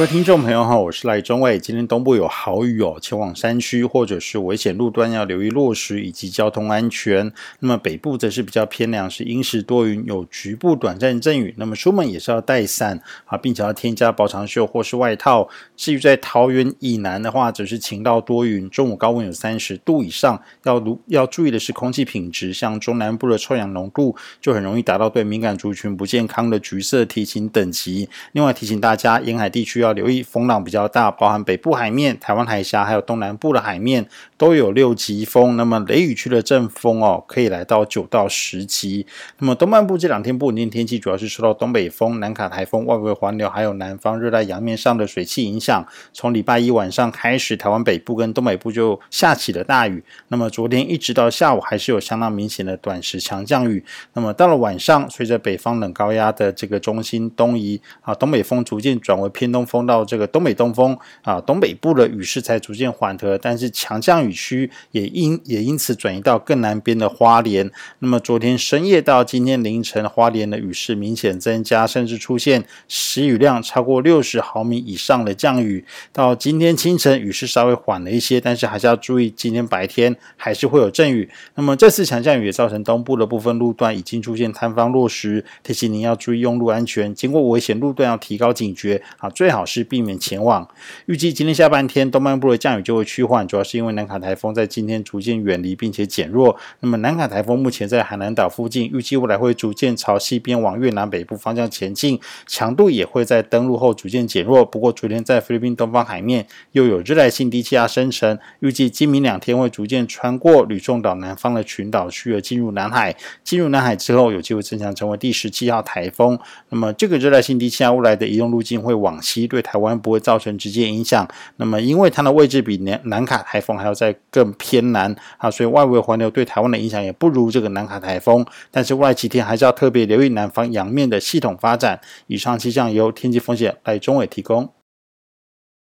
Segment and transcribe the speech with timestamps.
[0.00, 1.58] 各位听众朋友好，我是赖中伟。
[1.58, 7.30] 今天东部有豪雨哦，前往山区或者是危险路段要留意落石以及交通安全。
[7.58, 11.54] 那么北部则是比较偏凉，是阴时多云，有局部短暂阵雨。
[11.58, 15.46] 那么出门也是要带伞啊，并且要添加薄长袖或是外套。
[15.76, 20.40] 至于在桃园以南的话，则是晴到多云，中午高温有三十度以上。
[20.62, 28.08] 要如要注意的是空气品质，像中南部的臭氧浓度就很容易达到对敏感族群不健康的橘色提醒等级。
[28.32, 35.56] 另外提醒大家，沿海地区要留意风浪比较大，包含北部海面、台湾海峡，还有东南部的海面都有六级风。
[35.56, 39.06] 那么雷雨区的阵风哦，可以来到九到十级。
[39.38, 45.86] 那么东半部这两天不稳定天气，主要是受到东北风、南卡台风、外围环流，还有南方热带洋面上的水汽影响。
[46.12, 50.04] 从礼拜一晚上开始，台湾北部跟东北部就下起了大雨。
[50.28, 53.84] 那么昨天一直到下午，还是有相当明显的短时强降雨。
[54.12, 59.79] 那么到了晚上，随着北方冷高压的这个中心东移啊，东北风逐渐转为偏东风。
[59.86, 67.70] 到这个东北东风啊，东北部的雨势才逐渐缓和，但是强降雨区也因也因此转移到更南边的花莲。
[68.00, 75.84] 那么昨天深夜到今天凌晨，花莲的雨势明显增加，甚至出现时雨量超过六十毫米以上的降雨。
[76.12, 81.28] 到今天清晨，雨势稍微缓了一些，但是还是要注意，今天白天还是会有阵雨。
[81.54, 89.59] 那么这次强降雨也造成东部的部分路段已经出现坍方落石，提醒您要注意用路安全，经过危险路段要提高警觉啊，最好。
[89.64, 90.68] 是避免前往。
[91.06, 96.56] 预计今天下半天，东半部的降雨就会趋缓，主要是因为南卡台风在今天逐渐远离并且减弱。
[96.80, 104.64] 那么南卡台风目前在海南岛附近，预计未来会逐渐朝西边往越南北部方向前进，强度也会在登陆后逐渐减弱。
[104.64, 113.16] 不过昨天在菲律宾东方海面又有热带性低气压生成，预计今明两天会逐渐穿过吕宋岛南方的群岛区而进入南海。
[113.42, 116.38] 进入南海之后，有机会增强成为第十七号台风。
[116.68, 119.60] 那么这个热带性低气压未来的移动路径会往西对。
[119.70, 128.44] 台湾不会造成直接影响，那么因为它的位置比南南卡台风还要再更偏南啊，所以外围环流对台湾的影响也不如这个南卡台风。
[128.70, 132.00] 但是未来几天还是要特别留意南方阳面的系统发展。
[132.26, 134.68] 以上气象由天气风险赖中伟提供。